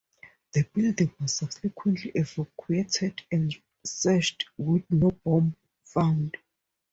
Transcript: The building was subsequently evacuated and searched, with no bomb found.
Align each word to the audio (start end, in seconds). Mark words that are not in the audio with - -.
The 0.53 0.63
building 0.73 1.13
was 1.19 1.35
subsequently 1.35 2.09
evacuated 2.15 3.21
and 3.31 3.55
searched, 3.85 4.45
with 4.57 4.83
no 4.89 5.11
bomb 5.23 5.55
found. 5.83 6.37